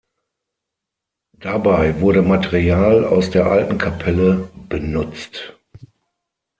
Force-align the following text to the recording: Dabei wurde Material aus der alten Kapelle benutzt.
Dabei 1.37 2.01
wurde 2.01 2.23
Material 2.23 3.05
aus 3.05 3.29
der 3.29 3.45
alten 3.45 3.77
Kapelle 3.77 4.49
benutzt. 4.67 5.53